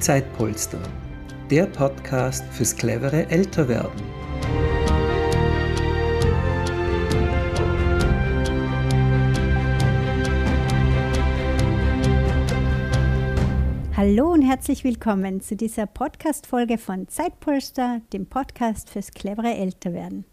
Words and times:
Zeitpolster, 0.00 0.80
der 1.50 1.66
Podcast 1.66 2.42
fürs 2.52 2.74
clevere 2.74 3.28
Älterwerden. 3.28 4.00
Hallo 13.94 14.32
und 14.32 14.40
herzlich 14.40 14.84
willkommen 14.84 15.42
zu 15.42 15.54
dieser 15.54 15.84
Podcast-Folge 15.84 16.78
von 16.78 17.06
Zeitpolster, 17.06 18.00
dem 18.14 18.24
Podcast 18.24 18.88
fürs 18.88 19.10
clevere 19.10 19.52
Älterwerden. 19.52 20.24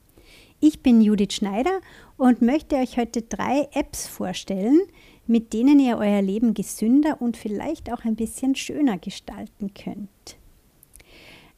Ich 0.62 0.82
bin 0.82 1.02
Judith 1.02 1.34
Schneider 1.34 1.82
und 2.16 2.42
möchte 2.42 2.78
euch 2.78 2.98
heute 2.98 3.22
drei 3.22 3.68
Apps 3.74 4.08
vorstellen, 4.08 4.80
mit 5.28 5.54
denen 5.54 5.80
ihr 5.80 5.98
euer 5.98 6.22
Leben 6.22 6.54
gesünder 6.54 7.22
und 7.22 7.38
vielleicht 7.38 7.92
auch 7.92 8.06
ein 8.06 8.16
bisschen 8.16 8.56
schöner 8.56 8.98
gestalten 8.98 9.74
könnt. 9.74 10.38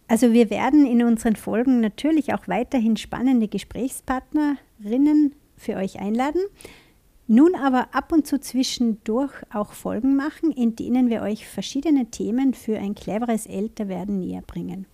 Also 0.07 0.33
wir 0.33 0.49
werden 0.49 0.87
in 0.87 1.03
unseren 1.03 1.35
Folgen 1.35 1.81
natürlich 1.81 2.33
auch 2.33 2.47
weiterhin 2.47 2.97
spannende 2.97 3.47
Gesprächspartnerinnen 3.47 5.35
für 5.55 5.75
euch 5.75 5.99
einladen, 5.99 6.41
nun 7.27 7.53
aber 7.53 7.93
ab 7.93 8.11
und 8.11 8.25
zu 8.25 8.39
zwischendurch 8.39 9.33
auch 9.53 9.73
Folgen 9.73 10.15
machen, 10.15 10.51
in 10.51 10.75
denen 10.75 11.11
wir 11.11 11.21
euch 11.21 11.47
verschiedene 11.47 12.07
Themen 12.07 12.55
für 12.55 12.79
ein 12.79 12.95
cleveres 12.95 13.45
Älterwerden 13.45 14.19
näher 14.19 14.41
bringen. 14.41 14.87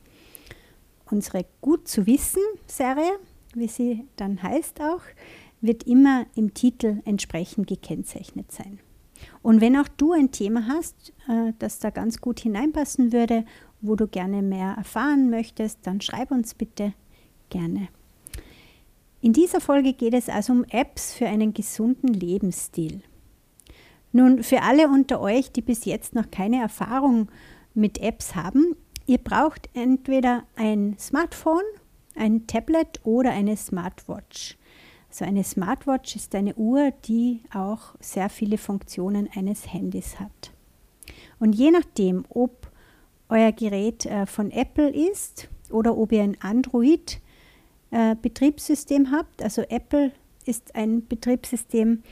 Unsere 1.10 1.46
Gut 1.62 1.88
zu 1.88 2.06
wissen 2.08 2.42
Serie, 2.68 3.12
wie 3.54 3.70
sie 3.70 4.04
dann 4.18 4.44
heißt 4.44 4.82
auch, 4.82 5.02
wird 5.66 5.84
immer 5.84 6.26
im 6.36 6.54
Titel 6.54 7.02
entsprechend 7.06 7.68
gekennzeichnet 7.68 8.52
sein. 8.52 8.80
Und 9.42 9.62
wenn 9.62 9.78
auch 9.78 9.88
du 9.88 10.12
ein 10.12 10.32
Thema 10.32 10.68
hast, 10.68 11.14
äh, 11.28 11.54
das 11.60 11.80
da 11.80 11.90
ganz 11.90 12.22
gut 12.22 12.40
hineinpassen 12.40 13.14
würde, 13.14 13.46
wo 13.82 13.96
du 13.96 14.08
gerne 14.08 14.42
mehr 14.42 14.76
erfahren 14.78 15.30
möchtest, 15.30 15.80
dann 15.84 16.02
schreib 16.02 16.32
uns 16.32 16.54
bitte 16.54 16.94
gerne. 17.50 17.88
In 19.22 19.34
dieser 19.34 19.62
Folge 19.62 19.94
geht 19.94 20.14
es 20.14 20.30
also 20.30 20.54
um 20.54 20.66
Apps 20.66 21.14
für 21.14 21.28
einen 21.28 21.54
gesunden 21.54 22.14
Lebensstil. 22.14 23.02
Nun, 24.12 24.44
für 24.44 24.62
alle 24.62 24.88
unter 24.88 25.20
euch, 25.20 25.52
die 25.52 25.62
bis 25.62 25.86
jetzt 25.86 26.16
noch 26.16 26.30
keine 26.32 26.62
Erfahrung 26.62 27.30
mit 27.74 28.00
Apps 28.00 28.36
haben, 28.36 28.76
ihr 29.08 29.18
braucht 29.18 29.70
entweder 29.74 30.44
ein 30.56 30.96
Smartphone, 31.00 31.64
ein 32.16 32.48
Tablet 32.48 33.02
oder 33.04 33.32
eine 33.32 33.58
Smartwatch. 33.58 34.58
So 35.16 35.24
eine 35.24 35.46
Smartwatch 35.46 36.18
ist 36.18 36.36
eine 36.36 36.56
Uhr, 36.56 36.92
die 37.06 37.40
auch 37.54 37.96
sehr 38.02 38.28
viele 38.28 38.58
Funktionen 38.58 39.30
eines 39.34 39.72
Handys 39.72 40.20
hat. 40.20 40.52
Und 41.40 41.54
je 41.54 41.72
nachdem, 41.72 42.26
ob 42.28 42.70
euer 43.30 43.54
Gerät 43.54 44.06
äh, 44.06 44.26
von 44.26 44.52
Apple 44.52 44.90
ist 44.90 45.48
oder 45.70 45.98
ob 45.98 46.12
ihr 46.12 46.22
ein 46.22 46.36
Android-Betriebssystem 46.42 49.06
äh, 49.06 49.12
habt, 49.12 49.42
also 49.42 49.62
Apple 49.62 50.12
ist 50.46 50.76
ein 50.76 51.08
Betriebssystem 51.08 52.04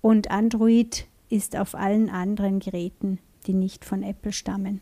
und 0.00 0.30
Android 0.30 1.06
ist 1.28 1.56
auf 1.56 1.74
allen 1.74 2.08
anderen 2.08 2.58
Geräten, 2.58 3.18
die 3.46 3.52
nicht 3.52 3.84
von 3.84 4.02
Apple 4.02 4.32
stammen. 4.32 4.80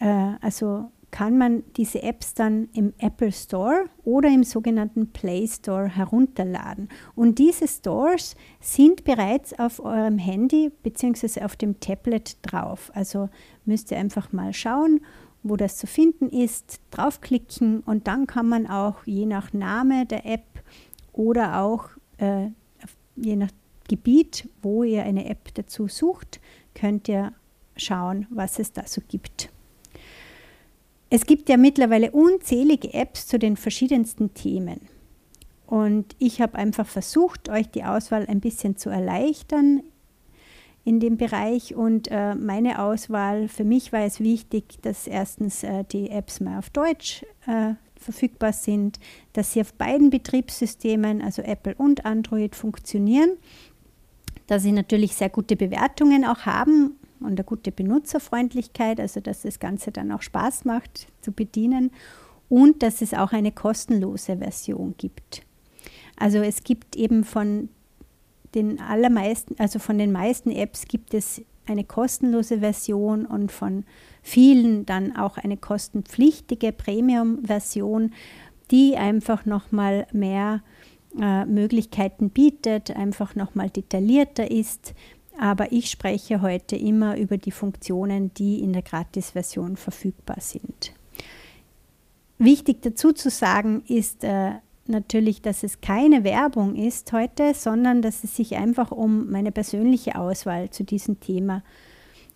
Äh, 0.00 0.32
also 0.40 0.90
kann 1.10 1.38
man 1.38 1.64
diese 1.76 2.02
Apps 2.02 2.34
dann 2.34 2.68
im 2.74 2.92
Apple 2.98 3.32
Store 3.32 3.86
oder 4.04 4.28
im 4.28 4.44
sogenannten 4.44 5.10
Play 5.12 5.46
Store 5.46 5.88
herunterladen. 5.88 6.88
Und 7.14 7.38
diese 7.38 7.66
Stores 7.66 8.36
sind 8.60 9.04
bereits 9.04 9.58
auf 9.58 9.80
eurem 9.80 10.18
Handy 10.18 10.70
bzw. 10.82 11.42
auf 11.42 11.56
dem 11.56 11.80
Tablet 11.80 12.36
drauf. 12.42 12.90
Also 12.94 13.30
müsst 13.64 13.90
ihr 13.90 13.98
einfach 13.98 14.32
mal 14.32 14.52
schauen, 14.52 15.00
wo 15.42 15.56
das 15.56 15.76
zu 15.76 15.86
finden 15.86 16.28
ist, 16.28 16.80
draufklicken 16.90 17.80
und 17.80 18.06
dann 18.06 18.26
kann 18.26 18.48
man 18.48 18.66
auch 18.66 18.96
je 19.06 19.24
nach 19.24 19.52
Name 19.52 20.04
der 20.04 20.26
App 20.26 20.44
oder 21.12 21.60
auch 21.60 21.88
äh, 22.18 22.48
je 23.16 23.36
nach 23.36 23.50
Gebiet, 23.88 24.48
wo 24.62 24.84
ihr 24.84 25.04
eine 25.04 25.26
App 25.26 25.54
dazu 25.54 25.88
sucht, 25.88 26.40
könnt 26.74 27.08
ihr 27.08 27.32
schauen, 27.76 28.26
was 28.30 28.58
es 28.58 28.72
da 28.72 28.86
so 28.86 29.00
gibt. 29.08 29.50
Es 31.10 31.24
gibt 31.24 31.48
ja 31.48 31.56
mittlerweile 31.56 32.10
unzählige 32.10 32.92
Apps 32.92 33.26
zu 33.26 33.38
den 33.38 33.56
verschiedensten 33.56 34.34
Themen. 34.34 34.80
Und 35.66 36.16
ich 36.18 36.40
habe 36.40 36.56
einfach 36.56 36.86
versucht, 36.86 37.48
euch 37.48 37.68
die 37.70 37.84
Auswahl 37.84 38.26
ein 38.26 38.40
bisschen 38.40 38.76
zu 38.76 38.90
erleichtern 38.90 39.82
in 40.84 41.00
dem 41.00 41.16
Bereich. 41.16 41.74
Und 41.74 42.08
äh, 42.10 42.34
meine 42.34 42.82
Auswahl, 42.82 43.48
für 43.48 43.64
mich 43.64 43.92
war 43.92 44.02
es 44.02 44.20
wichtig, 44.20 44.80
dass 44.82 45.06
erstens 45.06 45.62
äh, 45.62 45.84
die 45.84 46.10
Apps 46.10 46.40
mal 46.40 46.58
auf 46.58 46.70
Deutsch 46.70 47.24
äh, 47.46 47.74
verfügbar 47.96 48.52
sind, 48.52 48.98
dass 49.32 49.52
sie 49.52 49.60
auf 49.60 49.74
beiden 49.74 50.10
Betriebssystemen, 50.10 51.20
also 51.20 51.42
Apple 51.42 51.74
und 51.74 52.06
Android, 52.06 52.54
funktionieren, 52.54 53.32
dass 54.46 54.62
sie 54.62 54.72
natürlich 54.72 55.14
sehr 55.14 55.28
gute 55.28 55.56
Bewertungen 55.56 56.24
auch 56.24 56.46
haben 56.46 56.96
und 57.20 57.32
eine 57.32 57.44
gute 57.44 57.72
Benutzerfreundlichkeit, 57.72 59.00
also 59.00 59.20
dass 59.20 59.42
das 59.42 59.58
Ganze 59.58 59.92
dann 59.92 60.12
auch 60.12 60.22
Spaß 60.22 60.64
macht 60.64 61.08
zu 61.20 61.32
bedienen 61.32 61.90
und 62.48 62.82
dass 62.82 63.02
es 63.02 63.14
auch 63.14 63.32
eine 63.32 63.52
kostenlose 63.52 64.38
Version 64.38 64.94
gibt. 64.96 65.42
Also 66.16 66.38
es 66.38 66.64
gibt 66.64 66.96
eben 66.96 67.24
von 67.24 67.68
den 68.54 68.80
allermeisten, 68.80 69.54
also 69.58 69.78
von 69.78 69.98
den 69.98 70.12
meisten 70.12 70.50
Apps 70.50 70.86
gibt 70.86 71.14
es 71.14 71.42
eine 71.66 71.84
kostenlose 71.84 72.60
Version 72.60 73.26
und 73.26 73.52
von 73.52 73.84
vielen 74.22 74.86
dann 74.86 75.16
auch 75.16 75.36
eine 75.36 75.56
kostenpflichtige 75.56 76.72
Premium-Version, 76.72 78.12
die 78.70 78.96
einfach 78.96 79.44
nochmal 79.44 80.06
mehr 80.12 80.62
äh, 81.20 81.44
Möglichkeiten 81.44 82.30
bietet, 82.30 82.90
einfach 82.90 83.34
nochmal 83.34 83.70
detaillierter 83.70 84.50
ist, 84.50 84.94
aber 85.38 85.72
ich 85.72 85.90
spreche 85.90 86.42
heute 86.42 86.76
immer 86.76 87.16
über 87.16 87.38
die 87.38 87.52
Funktionen, 87.52 88.34
die 88.34 88.60
in 88.60 88.72
der 88.72 88.82
Gratis-Version 88.82 89.76
verfügbar 89.76 90.40
sind. 90.40 90.92
Wichtig 92.38 92.82
dazu 92.82 93.12
zu 93.12 93.30
sagen 93.30 93.82
ist 93.86 94.24
äh, 94.24 94.52
natürlich, 94.86 95.42
dass 95.42 95.62
es 95.62 95.80
keine 95.80 96.24
Werbung 96.24 96.74
ist 96.74 97.12
heute, 97.12 97.54
sondern 97.54 98.02
dass 98.02 98.24
es 98.24 98.36
sich 98.36 98.56
einfach 98.56 98.90
um 98.90 99.30
meine 99.30 99.52
persönliche 99.52 100.16
Auswahl 100.16 100.70
zu 100.70 100.84
diesem 100.84 101.20
Thema 101.20 101.62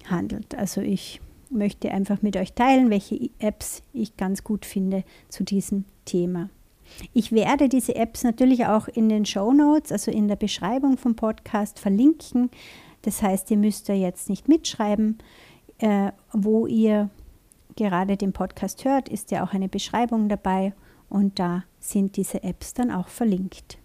handelt. 0.08 0.54
Also 0.56 0.80
ich 0.80 1.20
möchte 1.50 1.90
einfach 1.90 2.22
mit 2.22 2.36
euch 2.36 2.52
teilen, 2.54 2.90
welche 2.90 3.30
Apps 3.38 3.82
ich 3.92 4.16
ganz 4.16 4.42
gut 4.44 4.64
finde 4.64 5.04
zu 5.28 5.44
diesem 5.44 5.84
Thema. 6.04 6.50
Ich 7.12 7.32
werde 7.32 7.68
diese 7.68 7.94
Apps 7.94 8.22
natürlich 8.22 8.66
auch 8.66 8.88
in 8.88 9.08
den 9.08 9.24
Show 9.24 9.52
Notes, 9.52 9.92
also 9.92 10.10
in 10.10 10.28
der 10.28 10.36
Beschreibung 10.36 10.98
vom 10.98 11.14
Podcast 11.14 11.78
verlinken. 11.78 12.50
Das 13.02 13.22
heißt, 13.22 13.50
ihr 13.50 13.56
müsst 13.56 13.88
da 13.88 13.92
jetzt 13.92 14.28
nicht 14.28 14.48
mitschreiben, 14.48 15.18
äh, 15.78 16.12
wo 16.32 16.66
ihr 16.66 17.10
gerade 17.76 18.16
den 18.16 18.32
Podcast 18.32 18.84
hört, 18.84 19.08
ist 19.08 19.30
ja 19.30 19.44
auch 19.44 19.52
eine 19.52 19.68
Beschreibung 19.68 20.28
dabei 20.28 20.72
und 21.08 21.38
da 21.38 21.64
sind 21.80 22.16
diese 22.16 22.42
Apps 22.42 22.74
dann 22.74 22.90
auch 22.90 23.08
verlinkt. 23.08 23.78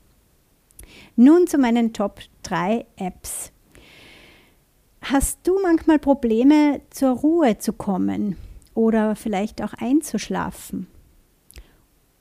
Nun 1.16 1.48
zu 1.48 1.58
meinen 1.58 1.94
Top 1.94 2.22
3 2.44 2.86
Apps. 2.96 3.52
Hast 5.02 5.40
du 5.44 5.60
manchmal 5.62 6.00
Probleme 6.00 6.82
zur 6.90 7.12
Ruhe 7.12 7.58
zu 7.58 7.74
kommen 7.74 8.36
oder 8.74 9.16
vielleicht 9.16 9.62
auch 9.62 9.74
einzuschlafen? 9.74 10.88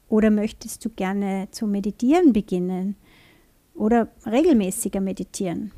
Oder 0.08 0.30
möchtest 0.30 0.84
du 0.84 0.90
gerne 0.90 1.48
zu 1.50 1.66
meditieren 1.66 2.32
beginnen 2.32 2.96
oder 3.74 4.08
regelmäßiger 4.24 5.00
meditieren? 5.00 5.72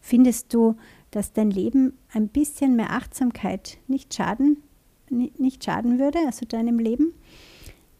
Findest 0.00 0.52
du, 0.54 0.76
dass 1.10 1.32
dein 1.32 1.50
Leben 1.50 1.98
ein 2.12 2.28
bisschen 2.28 2.76
mehr 2.76 2.90
Achtsamkeit 2.90 3.78
nicht 3.86 4.14
schaden, 4.14 4.62
nicht 5.08 5.64
schaden 5.64 5.98
würde, 5.98 6.18
also 6.26 6.46
deinem 6.46 6.78
Leben? 6.78 7.12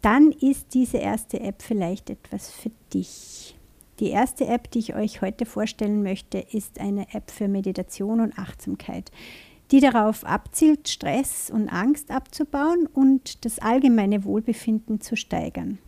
Dann 0.02 0.32
ist 0.32 0.74
diese 0.74 0.98
erste 0.98 1.40
App 1.40 1.62
vielleicht 1.62 2.08
etwas 2.08 2.50
für 2.50 2.70
dich. 2.94 3.56
Die 3.98 4.08
erste 4.08 4.46
App, 4.46 4.70
die 4.70 4.78
ich 4.78 4.94
euch 4.94 5.20
heute 5.20 5.44
vorstellen 5.44 6.02
möchte, 6.02 6.38
ist 6.38 6.80
eine 6.80 7.12
App 7.12 7.30
für 7.30 7.48
Meditation 7.48 8.20
und 8.20 8.38
Achtsamkeit, 8.38 9.12
die 9.70 9.80
darauf 9.80 10.24
abzielt, 10.24 10.88
Stress 10.88 11.50
und 11.50 11.68
Angst 11.68 12.10
abzubauen 12.10 12.86
und 12.86 13.44
das 13.44 13.58
allgemeine 13.58 14.24
Wohlbefinden 14.24 15.02
zu 15.02 15.16
steigern. 15.16 15.78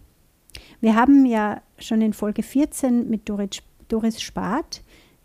Wir 0.83 0.95
haben 0.95 1.25
ja 1.25 1.63
schon 1.79 2.03
in 2.03 2.13
Folge 2.13 2.43
14 2.43 3.09
mit 3.09 3.29
Doris 3.29 4.21
Spart 4.21 4.83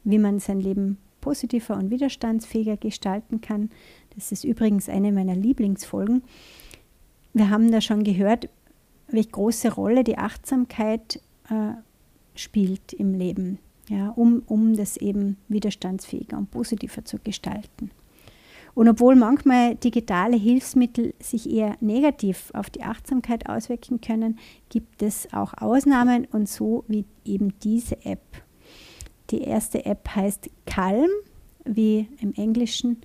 wie 0.08 0.20
man 0.20 0.40
sein 0.40 0.62
Leben 0.62 0.98
positiver 1.20 1.76
und 1.76 1.92
widerstandsfähiger 1.92 2.78
gestalten 2.78 3.42
kann. 3.42 3.70
Das 4.16 4.32
ist 4.32 4.46
übrigens 4.46 4.88
eine 4.88 5.12
meiner 5.12 5.36
Lieblingsfolgen. 5.36 6.24
Wir 7.34 7.50
haben 7.50 7.72
da 7.72 7.82
schon 7.82 8.04
gehört, 8.04 8.50
welche 9.10 9.32
große 9.32 9.74
Rolle 9.74 10.06
die 10.06 10.18
Achtsamkeit 10.18 11.22
äh, 11.50 11.74
spielt 12.36 12.94
im 12.94 13.14
Leben, 13.14 13.60
ja, 13.90 14.10
um, 14.12 14.44
um 14.46 14.76
das 14.76 14.96
eben 14.96 15.38
widerstandsfähiger 15.50 16.38
und 16.38 16.52
positiver 16.52 17.04
zu 17.04 17.18
gestalten. 17.20 17.92
Und 18.74 18.88
obwohl 18.88 19.16
manchmal 19.16 19.76
digitale 19.76 20.38
Hilfsmittel 20.38 21.16
sich 21.20 21.50
eher 21.50 21.76
negativ 21.82 22.52
auf 22.54 22.70
die 22.70 22.84
Achtsamkeit 22.84 23.50
auswirken 23.50 24.00
können, 24.00 24.40
gibt 24.70 25.02
es 25.02 25.28
auch 25.34 25.54
Ausnahmen 25.56 26.26
und 26.32 26.48
so 26.48 26.86
wie 26.88 27.04
eben 27.26 27.54
diese 27.60 28.06
App. 28.06 28.47
Die 29.30 29.42
erste 29.42 29.86
App 29.86 30.10
heißt 30.16 30.50
Calm, 30.66 31.10
wie 31.66 32.08
im 32.22 32.34
Englischen, 32.34 33.02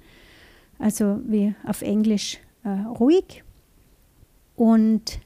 also 0.78 1.20
wie 1.24 1.54
auf 1.66 1.82
Englisch 1.82 2.38
äh, 2.64 2.69
ruhig. 2.69 3.42
Und 4.56 5.20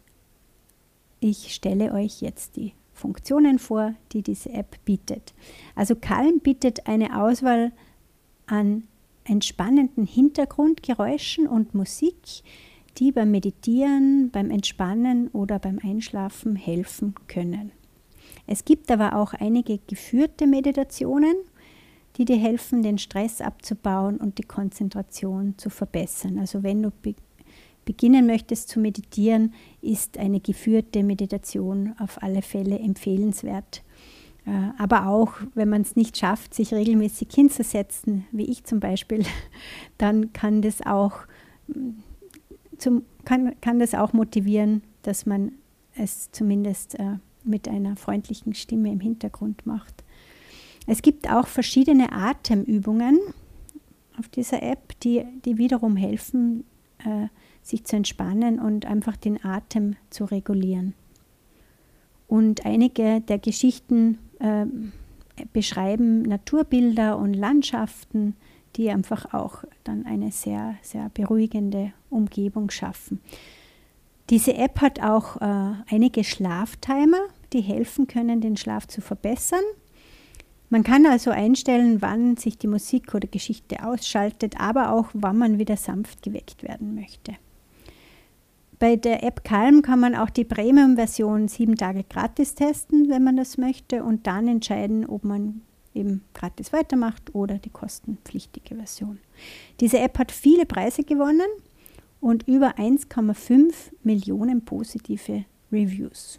ich 1.20 1.54
stelle 1.54 1.92
euch 1.92 2.20
jetzt 2.22 2.56
die 2.56 2.72
Funktionen 2.92 3.58
vor, 3.58 3.94
die 4.12 4.22
diese 4.22 4.50
App 4.50 4.82
bietet. 4.84 5.34
Also 5.74 5.94
Calm 5.96 6.40
bietet 6.40 6.86
eine 6.86 7.22
Auswahl 7.22 7.72
an 8.46 8.84
entspannenden 9.24 10.06
Hintergrundgeräuschen 10.06 11.46
und 11.46 11.74
Musik, 11.74 12.16
die 12.98 13.12
beim 13.12 13.30
Meditieren, 13.30 14.30
beim 14.30 14.50
Entspannen 14.50 15.28
oder 15.28 15.58
beim 15.58 15.78
Einschlafen 15.82 16.56
helfen 16.56 17.14
können. 17.26 17.72
Es 18.46 18.64
gibt 18.64 18.90
aber 18.90 19.16
auch 19.16 19.34
einige 19.34 19.78
geführte 19.86 20.46
Meditationen, 20.46 21.36
die 22.16 22.24
dir 22.24 22.36
helfen, 22.36 22.82
den 22.82 22.98
Stress 22.98 23.40
abzubauen 23.40 24.16
und 24.18 24.38
die 24.38 24.44
Konzentration 24.44 25.54
zu 25.58 25.70
verbessern. 25.70 26.38
Also 26.38 26.62
wenn 26.62 26.82
du 26.82 26.90
be 26.90 27.14
beginnen 27.84 28.26
möchtest 28.26 28.68
zu 28.68 28.80
meditieren, 28.80 29.54
ist 29.80 30.18
eine 30.18 30.40
geführte 30.40 31.04
Meditation 31.04 31.94
auf 32.00 32.20
alle 32.20 32.42
Fälle 32.42 32.80
empfehlenswert. 32.80 33.84
Äh, 34.44 34.50
aber 34.76 35.06
auch, 35.06 35.34
wenn 35.54 35.68
man 35.68 35.82
es 35.82 35.96
nicht 35.96 36.16
schafft, 36.16 36.52
sich 36.52 36.74
regelmäßig 36.74 37.28
hinzusetzen, 37.32 38.26
wie 38.32 38.46
ich 38.46 38.64
zum 38.64 38.80
Beispiel, 38.80 39.24
dann 39.98 40.32
kann 40.32 40.62
das 40.62 40.84
auch, 40.84 41.20
mm, 41.68 41.90
zum, 42.76 43.04
kann, 43.24 43.54
kann 43.60 43.78
das 43.78 43.94
auch 43.94 44.12
motivieren, 44.12 44.82
dass 45.02 45.24
man 45.24 45.52
es 45.94 46.30
zumindest 46.32 46.98
äh, 46.98 47.18
mit 47.46 47.68
einer 47.68 47.96
freundlichen 47.96 48.54
Stimme 48.54 48.90
im 48.92 49.00
Hintergrund 49.00 49.66
macht. 49.66 50.04
Es 50.86 51.02
gibt 51.02 51.30
auch 51.30 51.46
verschiedene 51.46 52.12
Atemübungen 52.12 53.18
auf 54.18 54.28
dieser 54.28 54.62
App, 54.62 54.98
die, 55.00 55.24
die 55.44 55.58
wiederum 55.58 55.96
helfen, 55.96 56.64
äh, 56.98 57.28
sich 57.62 57.84
zu 57.84 57.96
entspannen 57.96 58.60
und 58.60 58.86
einfach 58.86 59.16
den 59.16 59.44
Atem 59.44 59.96
zu 60.10 60.24
regulieren. 60.24 60.94
Und 62.28 62.64
einige 62.64 63.20
der 63.20 63.38
Geschichten 63.38 64.18
äh, 64.38 64.66
beschreiben 65.52 66.22
Naturbilder 66.22 67.18
und 67.18 67.34
Landschaften, 67.34 68.36
die 68.76 68.90
einfach 68.90 69.32
auch 69.32 69.64
dann 69.84 70.06
eine 70.06 70.30
sehr, 70.30 70.76
sehr 70.82 71.10
beruhigende 71.10 71.92
Umgebung 72.10 72.70
schaffen. 72.70 73.20
Diese 74.30 74.54
App 74.54 74.80
hat 74.80 75.00
auch 75.02 75.40
äh, 75.40 75.74
einige 75.88 76.24
Schlaftimer, 76.24 77.20
die 77.56 77.62
helfen 77.62 78.06
können, 78.06 78.40
den 78.40 78.56
Schlaf 78.56 78.86
zu 78.86 79.00
verbessern. 79.00 79.64
Man 80.68 80.82
kann 80.82 81.06
also 81.06 81.30
einstellen, 81.30 82.02
wann 82.02 82.36
sich 82.36 82.58
die 82.58 82.66
Musik 82.66 83.14
oder 83.14 83.28
Geschichte 83.28 83.84
ausschaltet, 83.84 84.60
aber 84.60 84.92
auch 84.92 85.08
wann 85.12 85.38
man 85.38 85.58
wieder 85.58 85.76
sanft 85.76 86.22
geweckt 86.22 86.62
werden 86.62 86.94
möchte. 86.94 87.34
Bei 88.78 88.96
der 88.96 89.22
App 89.22 89.42
Calm 89.42 89.80
kann 89.80 90.00
man 90.00 90.14
auch 90.14 90.28
die 90.28 90.44
Premium-Version 90.44 91.48
sieben 91.48 91.76
Tage 91.76 92.04
gratis 92.04 92.54
testen, 92.54 93.08
wenn 93.08 93.24
man 93.24 93.36
das 93.36 93.56
möchte, 93.56 94.04
und 94.04 94.26
dann 94.26 94.48
entscheiden, 94.48 95.06
ob 95.06 95.24
man 95.24 95.62
eben 95.94 96.22
gratis 96.34 96.74
weitermacht 96.74 97.34
oder 97.34 97.58
die 97.58 97.70
kostenpflichtige 97.70 98.74
Version. 98.74 99.18
Diese 99.80 99.98
App 99.98 100.18
hat 100.18 100.30
viele 100.30 100.66
Preise 100.66 101.04
gewonnen 101.04 101.48
und 102.20 102.46
über 102.46 102.76
1,5 102.76 103.72
Millionen 104.02 104.62
positive 104.64 105.46
Reviews. 105.72 106.38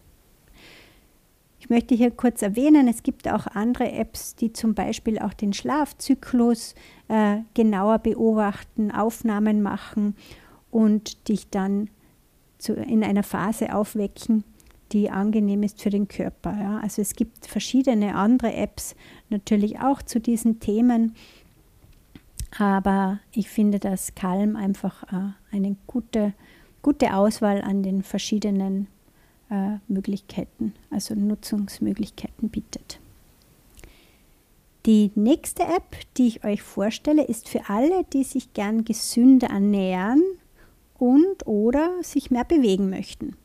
Ich 1.68 1.69
möchte 1.69 1.96
hier 1.96 2.12
kurz 2.12 2.42
erwähnen, 2.42 2.88
es 2.88 3.04
gibt 3.04 3.28
auch 3.28 3.46
andere 3.46 3.92
Apps, 3.92 4.36
die 4.36 4.54
zum 4.54 4.74
Beispiel 4.74 5.19
auch 5.19 5.34
den 5.34 5.52
Schlafzyklus 5.52 6.75
äh, 7.10 7.40
genauer 7.56 8.00
beobachten, 8.00 8.90
Aufnahmen 8.90 9.62
machen 9.62 10.16
und 10.72 11.28
dich 11.28 11.50
dann 11.50 11.90
zu, 12.58 12.72
in 12.72 13.04
einer 13.04 13.22
Phase 13.22 13.75
aufwecken, 13.75 14.46
die 14.94 15.10
angenehm 15.10 15.62
ist 15.62 15.81
für 15.81 15.90
den 15.90 16.08
Körper. 16.08 16.58
Ja. 16.58 16.80
Also 16.80 17.02
es 17.02 17.16
gibt 17.16 17.46
verschiedene 17.46 18.16
andere 18.16 18.54
Apps 18.54 18.96
natürlich 19.30 19.81
auch 19.81 20.02
zu 20.02 20.22
diesen 20.22 20.62
Themen, 20.62 21.16
aber 22.58 23.19
ich 23.34 23.50
finde, 23.50 23.80
dass 23.80 24.16
Calm 24.16 24.56
einfach 24.56 25.04
äh, 25.12 25.31
eine 25.52 25.75
gute, 25.86 26.31
gute 26.81 27.14
Auswahl 27.14 27.62
an 27.62 27.84
den 27.84 28.04
verschiedenen 28.04 28.88
Möglichkeiten, 29.88 30.73
also 30.89 31.15
Nutzungsmöglichkeiten 31.15 32.49
bietet. 32.49 32.99
Die 34.85 35.11
nächste 35.15 35.63
App, 35.63 35.97
die 36.17 36.27
ich 36.27 36.44
euch 36.45 36.61
vorstelle, 36.61 37.23
ist 37.23 37.49
für 37.49 37.69
alle, 37.69 38.05
die 38.13 38.23
sich 38.23 38.53
gern 38.53 38.85
gesünder 38.85 39.47
ernähren 39.47 40.23
und 40.97 41.45
oder 41.45 41.91
sich 42.01 42.31
mehr 42.31 42.45
bewegen 42.45 42.89
möchten. 42.89 43.35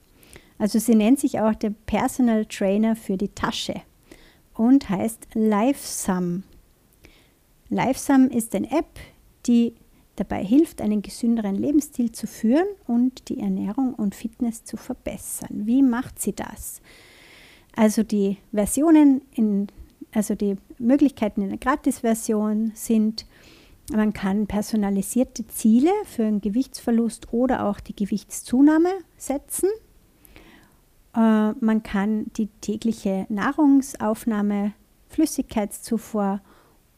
Also 0.59 0.79
sie 0.79 0.95
nennt 0.95 1.19
sich 1.19 1.41
auch 1.41 1.55
der 1.55 1.71
Personal 1.87 2.47
Trainer 2.47 2.95
für 2.95 3.17
die 3.17 3.31
Tasche 3.31 3.83
und 4.55 4.89
heißt 4.89 5.29
LifeSum. 5.35 6.45
LifeSum 7.71 8.29
ist 8.29 8.55
eine 8.55 8.71
App, 8.71 9.01
die 9.47 9.75
dabei 10.23 10.45
hilft, 10.45 10.81
einen 10.81 11.03
gesünderen 11.03 11.57
Lebensstil 11.57 12.13
zu 12.13 12.27
führen 12.27 12.67
und 12.87 13.29
die 13.29 13.41
Ernährung 13.41 13.95
und 13.95 14.15
Fitness 14.15 14.65
zu 14.65 14.77
verbessern. 14.77 15.67
Wie 15.67 15.83
macht 15.83 16.21
sie 16.21 16.33
das? 16.33 16.81
Also 17.75 18.03
die 18.03 18.39
Versionen, 18.53 19.23
in, 19.35 19.67
also 20.13 20.35
die 20.35 20.57
Möglichkeiten 20.79 21.43
in 21.43 21.49
der 21.49 21.59
Gratis-Version 21.59 22.73
sind, 22.75 23.27
man 23.93 24.13
kann 24.13 24.47
personalisierte 24.47 25.47
Ziele 25.49 25.91
für 26.05 26.25
einen 26.25 26.41
Gewichtsverlust 26.41 27.33
oder 27.33 27.67
auch 27.67 27.81
die 27.81 27.97
Gewichtszunahme 27.97 28.91
setzen. 29.17 29.69
Äh, 31.17 31.53
man 31.53 31.83
kann 31.83 32.27
die 32.37 32.47
tägliche 32.61 33.27
Nahrungsaufnahme, 33.29 34.73
Flüssigkeitszufuhr 35.09 36.41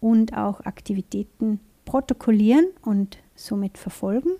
und 0.01 0.37
auch 0.37 0.61
Aktivitäten 0.61 1.61
protokollieren 1.85 2.67
und 2.83 3.19
somit 3.35 3.79
verfolgen. 3.79 4.31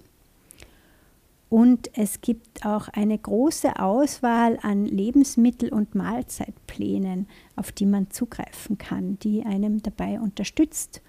Und 1.51 1.91
es 1.97 2.21
gibt 2.21 2.67
auch 2.67 2.89
eine 2.89 3.17
große 3.17 3.79
Auswahl 3.79 4.59
an 4.63 4.87
Lebensmittel- 4.87 5.73
und 5.73 5.95
Mahlzeitplänen, 5.95 7.29
auf 7.55 7.71
die 7.71 7.87
man 7.87 8.11
zugreifen 8.11 8.77
kann, 8.77 9.19
die 9.21 9.45
einem 9.45 9.81
dabei 9.81 10.19
unterstützt, 10.19 11.01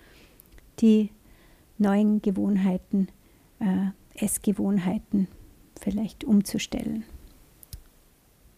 die 0.82 1.10
neuen 1.78 2.22
Gewohnheiten, 2.22 3.08
äh, 3.60 3.88
Essgewohnheiten 4.24 5.28
vielleicht 5.82 6.24
umzustellen. 6.24 7.06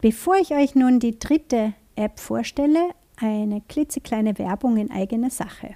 Bevor 0.01 0.35
ich 0.35 0.51
euch 0.51 0.75
nun 0.75 0.99
die 0.99 1.17
dritte 1.17 1.73
App 1.95 2.19
vorstelle, 2.19 2.89
eine 3.15 3.61
klitzekleine 3.61 4.37
Werbung 4.37 4.77
in 4.77 4.91
eigener 4.91 5.29
Sache. 5.29 5.75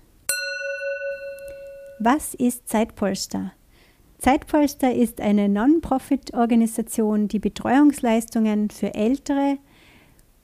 Was 2.03 2.33
ist 2.33 2.67
Zeitpolster? 2.67 3.51
Zeitpolster 4.17 4.91
ist 4.91 5.21
eine 5.21 5.47
Non-Profit-Organisation, 5.47 7.27
die 7.27 7.37
Betreuungsleistungen 7.37 8.71
für 8.71 8.95
ältere 8.95 9.59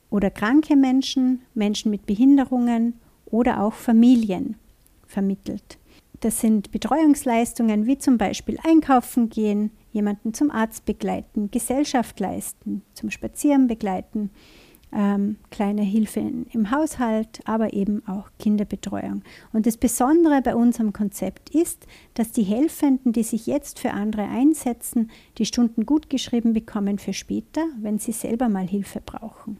oder 0.08 0.30
kranke 0.30 0.76
Menschen, 0.76 1.42
Menschen 1.54 1.90
mit 1.90 2.06
Behinderungen 2.06 3.00
oder 3.26 3.60
auch 3.60 3.72
Familien 3.72 4.54
vermittelt. 5.08 5.78
Das 6.20 6.40
sind 6.40 6.70
Betreuungsleistungen 6.70 7.86
wie 7.86 7.98
zum 7.98 8.18
Beispiel 8.18 8.60
einkaufen 8.62 9.28
gehen, 9.28 9.72
jemanden 9.90 10.34
zum 10.34 10.52
Arzt 10.52 10.84
begleiten, 10.84 11.50
Gesellschaft 11.50 12.20
leisten, 12.20 12.82
zum 12.94 13.10
Spazieren 13.10 13.66
begleiten, 13.66 14.30
ähm, 14.92 15.36
kleine 15.50 15.82
Hilfe 15.82 16.20
im 16.20 16.70
Haushalt, 16.70 17.40
aber 17.44 17.72
eben 17.72 18.06
auch 18.06 18.30
Kinderbetreuung. 18.38 19.22
Und 19.52 19.66
das 19.66 19.76
Besondere 19.76 20.40
bei 20.42 20.54
unserem 20.54 20.92
Konzept 20.92 21.50
ist, 21.50 21.86
dass 22.14 22.32
die 22.32 22.42
Helfenden, 22.42 23.12
die 23.12 23.22
sich 23.22 23.46
jetzt 23.46 23.78
für 23.78 23.92
andere 23.92 24.22
einsetzen, 24.22 25.10
die 25.36 25.46
Stunden 25.46 25.84
gut 25.86 26.08
geschrieben 26.10 26.52
bekommen 26.52 26.98
für 26.98 27.12
später, 27.12 27.64
wenn 27.80 27.98
sie 27.98 28.12
selber 28.12 28.48
mal 28.48 28.66
Hilfe 28.66 29.00
brauchen. 29.04 29.58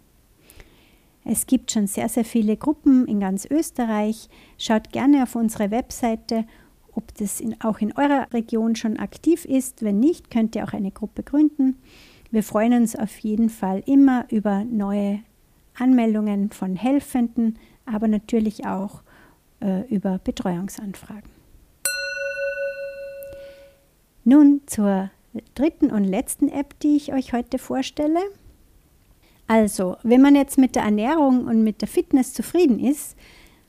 Es 1.25 1.47
gibt 1.47 1.73
schon 1.73 1.87
sehr, 1.87 2.09
sehr 2.09 2.25
viele 2.25 2.57
Gruppen 2.57 3.07
in 3.07 3.21
ganz 3.21 3.45
Österreich. 3.45 4.31
Schaut 4.57 4.93
gerne 4.93 5.25
auf 5.25 5.35
unsere 5.35 5.71
Webseite, 5.71 6.47
ob 6.95 7.15
das 7.17 7.41
in, 7.41 7.61
auch 7.61 7.81
in 7.81 7.93
eurer 7.97 8.33
Region 8.33 8.77
schon 8.77 8.97
aktiv 8.97 9.45
ist. 9.45 9.83
Wenn 9.83 10.01
nicht, 10.01 10.31
könnt 10.31 10.57
ihr 10.57 10.65
auch 10.65 10.73
eine 10.73 10.91
Gruppe 10.91 11.23
gründen. 11.23 11.77
Wir 12.31 12.43
freuen 12.43 12.75
uns 12.75 12.95
auf 12.95 13.17
jeden 13.19 13.49
Fall 13.49 13.83
immer 13.87 14.27
über 14.31 14.65
neue 14.65 15.21
Anmeldungen 15.79 16.51
von 16.51 16.77
Helfenden, 16.77 17.59
aber 17.87 18.07
natürlich 18.07 18.67
auch 18.67 19.03
äh, 19.61 19.89
über 19.89 20.19
Betreuungsanfragen. 20.19 21.31
Nun 24.25 24.61
zur 24.67 25.11
dritten 25.55 25.91
und 25.91 26.05
letzten 26.05 26.49
App, 26.49 26.79
die 26.81 26.97
ich 26.97 27.15
euch 27.15 27.33
heute 27.33 27.59
vorstelle. 27.59 28.21
Also, 29.47 29.97
wenn 30.03 30.21
man 30.21 30.35
jetzt 30.35 30.59
mit 30.59 30.77
der 30.77 30.83
Ernährung 30.83 31.47
und 31.47 31.65
mit 31.65 31.81
der 31.81 31.89
Fitness 31.89 32.35
zufrieden 32.35 32.79
ist, 32.79 33.17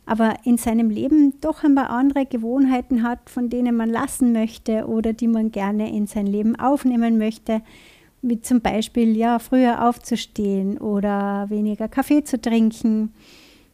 aber 0.05 0.33
in 0.43 0.57
seinem 0.57 0.89
Leben 0.89 1.39
doch 1.39 1.63
ein 1.63 1.75
paar 1.75 1.91
andere 1.91 2.25
Gewohnheiten 2.25 3.03
hat, 3.03 3.29
von 3.29 3.49
denen 3.49 3.77
man 3.77 3.89
lassen 3.89 4.33
möchte 4.33 4.87
oder 4.87 5.13
die 5.13 5.27
man 5.27 5.51
gerne 5.51 5.95
in 5.95 6.07
sein 6.07 6.27
Leben 6.27 6.57
aufnehmen 6.57 7.17
möchte, 7.17 7.61
wie 8.21 8.41
zum 8.41 8.61
Beispiel 8.61 9.15
ja 9.15 9.39
früher 9.39 9.87
aufzustehen 9.87 10.77
oder 10.77 11.49
weniger 11.49 11.87
Kaffee 11.87 12.23
zu 12.23 12.39
trinken, 12.39 13.13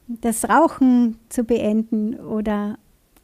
das 0.07 0.47
Rauchen 0.47 1.17
zu 1.29 1.43
beenden 1.43 2.15
oder 2.19 2.77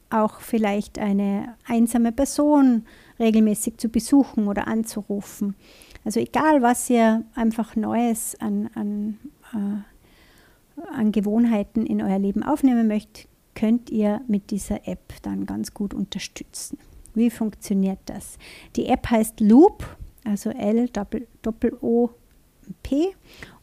auch 0.09 0.41
vielleicht 0.41 0.99
eine 0.99 1.55
einsame 1.65 2.11
Person 2.11 2.85
regelmäßig 3.19 3.77
zu 3.77 3.89
besuchen 3.89 4.47
oder 4.47 4.67
anzurufen. 4.67 5.55
Also 6.03 6.19
egal, 6.19 6.61
was 6.61 6.89
ihr 6.89 7.23
einfach 7.35 7.75
Neues 7.75 8.35
an, 8.39 8.69
an, 8.73 9.19
äh, 9.53 10.91
an 10.95 11.11
Gewohnheiten 11.11 11.85
in 11.85 12.01
euer 12.01 12.19
Leben 12.19 12.43
aufnehmen 12.43 12.87
möchtet, 12.87 13.27
könnt 13.53 13.89
ihr 13.89 14.21
mit 14.27 14.51
dieser 14.51 14.87
App 14.87 15.13
dann 15.21 15.45
ganz 15.45 15.73
gut 15.73 15.93
unterstützen. 15.93 16.77
Wie 17.13 17.29
funktioniert 17.29 17.99
das? 18.05 18.37
Die 18.75 18.87
App 18.87 19.09
heißt 19.09 19.39
Loop, 19.41 19.85
also 20.23 20.49
L-O-P 20.49 22.11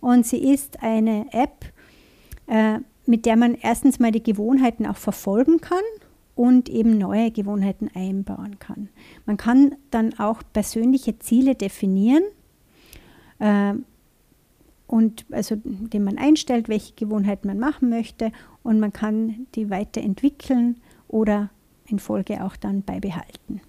und 0.00 0.27
sie 0.27 0.53
ist 0.53 0.83
eine 0.83 1.27
App, 1.33 1.67
äh, 2.47 2.79
mit 3.07 3.27
der 3.27 3.37
man 3.37 3.55
erstens 3.55 3.99
mal 3.99 4.12
die 4.12 4.23
Gewohnheiten 4.23 4.87
auch 4.87 4.97
verfolgen 4.97 5.61
kann 5.61 5.79
und 6.35 6.69
eben 6.69 6.99
neue 6.99 7.31
Gewohnheiten 7.31 7.91
einbauen 7.95 8.59
kann. 8.59 8.91
Man 9.27 9.37
kann 9.37 9.75
dann 9.91 10.19
auch 10.19 10.43
persönliche 10.53 11.19
Ziele 11.19 11.55
definieren 11.55 12.23
äh, 13.38 13.75
und 14.87 15.27
also 15.31 15.57
den 15.65 16.05
man 16.05 16.19
einstellt, 16.19 16.69
welche 16.69 16.95
Gewohnheiten 16.95 17.49
man 17.49 17.59
machen 17.59 17.88
möchte 17.88 18.33
und 18.62 18.81
man 18.81 18.93
kann 18.93 19.47
die 19.55 19.71
weiterentwickeln 19.71 20.77
oder 21.09 21.50
in 21.87 21.99
Folge 21.99 22.45
auch 22.45 22.57
dann 22.57 22.83
beibehalten. 22.83 23.61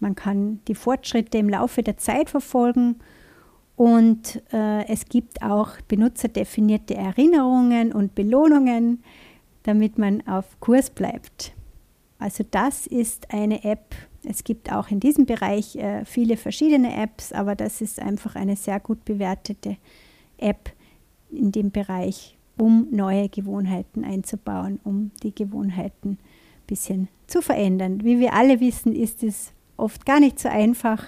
Man 0.00 0.14
kann 0.14 0.60
die 0.66 0.74
Fortschritte 0.74 1.38
im 1.38 1.48
Laufe 1.48 1.82
der 1.82 1.98
Zeit 1.98 2.30
verfolgen 2.30 2.96
und 3.76 4.42
äh, 4.52 4.86
es 4.88 5.06
gibt 5.06 5.42
auch 5.42 5.70
benutzerdefinierte 5.88 6.94
Erinnerungen 6.94 7.92
und 7.92 8.14
Belohnungen, 8.14 9.02
damit 9.62 9.98
man 9.98 10.26
auf 10.26 10.58
Kurs 10.60 10.90
bleibt. 10.90 11.54
Also 12.18 12.44
das 12.50 12.86
ist 12.86 13.32
eine 13.32 13.64
App. 13.64 13.94
Es 14.22 14.44
gibt 14.44 14.70
auch 14.70 14.90
in 14.90 15.00
diesem 15.00 15.24
Bereich 15.24 15.76
äh, 15.76 16.04
viele 16.04 16.36
verschiedene 16.36 16.94
Apps, 16.94 17.32
aber 17.32 17.54
das 17.54 17.80
ist 17.80 18.00
einfach 18.00 18.36
eine 18.36 18.56
sehr 18.56 18.80
gut 18.80 19.04
bewertete 19.06 19.78
App 20.36 20.72
in 21.30 21.52
dem 21.52 21.70
Bereich, 21.70 22.36
um 22.58 22.86
neue 22.90 23.28
Gewohnheiten 23.30 24.04
einzubauen, 24.04 24.78
um 24.84 25.10
die 25.22 25.34
Gewohnheiten 25.34 26.10
ein 26.10 26.66
bisschen 26.66 27.08
zu 27.26 27.40
verändern. 27.40 28.04
Wie 28.04 28.20
wir 28.20 28.34
alle 28.34 28.60
wissen, 28.60 28.94
ist 28.94 29.22
es 29.22 29.52
oft 29.80 30.06
gar 30.06 30.20
nicht 30.20 30.38
so 30.38 30.48
einfach, 30.48 31.04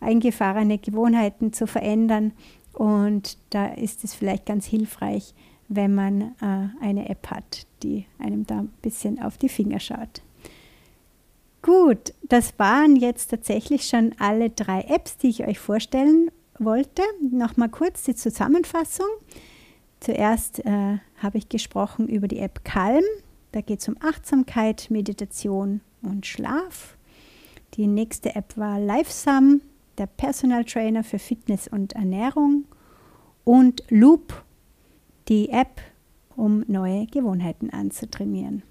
eingefahrene 0.00 0.78
Gewohnheiten 0.78 1.52
zu 1.52 1.66
verändern. 1.66 2.32
Und 2.72 3.38
da 3.50 3.66
ist 3.66 4.04
es 4.04 4.14
vielleicht 4.14 4.46
ganz 4.46 4.66
hilfreich, 4.66 5.34
wenn 5.68 5.94
man 5.94 6.20
äh, 6.40 6.84
eine 6.84 7.08
App 7.08 7.30
hat, 7.30 7.66
die 7.82 8.06
einem 8.18 8.46
da 8.46 8.60
ein 8.60 8.72
bisschen 8.82 9.22
auf 9.22 9.38
die 9.38 9.48
Finger 9.48 9.80
schaut. 9.80 10.22
Gut, 11.62 12.12
das 12.22 12.58
waren 12.58 12.96
jetzt 12.96 13.28
tatsächlich 13.28 13.84
schon 13.88 14.14
alle 14.18 14.50
drei 14.50 14.82
Apps, 14.82 15.16
die 15.16 15.28
ich 15.28 15.46
euch 15.46 15.58
vorstellen 15.58 16.30
wollte. 16.58 17.02
Nochmal 17.30 17.70
kurz 17.70 18.02
die 18.02 18.14
Zusammenfassung. 18.14 19.06
Zuerst 20.00 20.58
äh, 20.66 20.98
habe 21.16 21.38
ich 21.38 21.48
gesprochen 21.48 22.08
über 22.08 22.28
die 22.28 22.40
App 22.40 22.64
Calm. 22.64 23.04
Da 23.52 23.62
geht 23.62 23.80
es 23.80 23.88
um 23.88 23.96
Achtsamkeit, 24.00 24.90
Meditation 24.90 25.80
und 26.02 26.26
Schlaf. 26.26 26.98
Die 27.74 27.86
nächste 27.86 28.34
App 28.36 28.56
war 28.56 28.78
Lifesum, 28.78 29.60
der 29.98 30.06
Personal 30.06 30.64
Trainer 30.64 31.02
für 31.02 31.18
Fitness 31.18 31.66
und 31.68 31.94
Ernährung. 31.94 32.64
Und 33.44 33.82
Loop, 33.90 34.44
die 35.28 35.50
App, 35.50 35.80
um 36.36 36.64
neue 36.66 37.06
Gewohnheiten 37.06 37.70
anzutrainieren. 37.70 38.62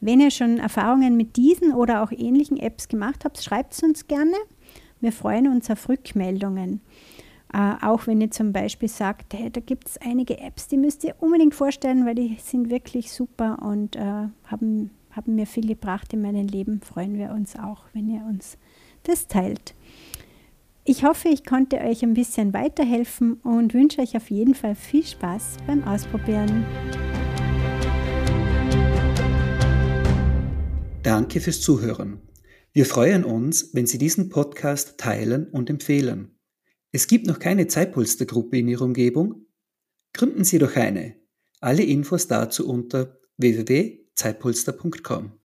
Wenn 0.00 0.20
ihr 0.20 0.30
schon 0.30 0.58
Erfahrungen 0.58 1.16
mit 1.16 1.36
diesen 1.36 1.72
oder 1.72 2.02
auch 2.02 2.12
ähnlichen 2.12 2.56
Apps 2.56 2.88
gemacht 2.88 3.24
habt, 3.24 3.42
schreibt 3.42 3.74
es 3.74 3.82
uns 3.82 4.06
gerne. 4.06 4.36
Wir 5.00 5.12
freuen 5.12 5.48
uns 5.48 5.70
auf 5.70 5.88
Rückmeldungen. 5.88 6.80
Äh, 7.52 7.74
auch 7.82 8.06
wenn 8.06 8.20
ihr 8.20 8.30
zum 8.30 8.52
Beispiel 8.52 8.88
sagt, 8.88 9.34
hey, 9.34 9.50
da 9.50 9.60
gibt 9.60 9.88
es 9.88 9.98
einige 9.98 10.38
Apps, 10.38 10.68
die 10.68 10.76
müsst 10.76 11.02
ihr 11.04 11.14
unbedingt 11.18 11.54
vorstellen, 11.54 12.04
weil 12.04 12.14
die 12.14 12.36
sind 12.40 12.70
wirklich 12.70 13.10
super 13.10 13.58
und 13.62 13.96
äh, 13.96 14.28
haben, 14.44 14.90
haben 15.18 15.34
mir 15.34 15.48
viel 15.48 15.66
gebracht 15.66 16.12
in 16.12 16.22
meinem 16.22 16.46
Leben, 16.46 16.80
freuen 16.80 17.18
wir 17.18 17.32
uns 17.32 17.56
auch, 17.56 17.82
wenn 17.92 18.08
ihr 18.08 18.24
uns 18.28 18.56
das 19.02 19.26
teilt. 19.26 19.74
Ich 20.84 21.02
hoffe, 21.02 21.26
ich 21.28 21.44
konnte 21.44 21.78
euch 21.78 22.04
ein 22.04 22.14
bisschen 22.14 22.54
weiterhelfen 22.54 23.34
und 23.42 23.74
wünsche 23.74 24.00
euch 24.00 24.16
auf 24.16 24.30
jeden 24.30 24.54
Fall 24.54 24.76
viel 24.76 25.04
Spaß 25.04 25.56
beim 25.66 25.82
Ausprobieren. 25.82 26.64
Danke 31.02 31.40
fürs 31.40 31.60
Zuhören. 31.62 32.20
Wir 32.72 32.86
freuen 32.86 33.24
uns, 33.24 33.74
wenn 33.74 33.88
Sie 33.88 33.98
diesen 33.98 34.28
Podcast 34.28 34.98
teilen 34.98 35.48
und 35.48 35.68
empfehlen. 35.68 36.38
Es 36.92 37.08
gibt 37.08 37.26
noch 37.26 37.40
keine 37.40 37.66
Zeitpolstergruppe 37.66 38.58
in 38.58 38.68
Ihrer 38.68 38.84
Umgebung? 38.84 39.46
Gründen 40.12 40.44
Sie 40.44 40.58
doch 40.58 40.76
eine. 40.76 41.16
Alle 41.60 41.82
Infos 41.82 42.28
dazu 42.28 42.68
unter 42.68 43.18
www.zeitpolster.com. 44.18 45.30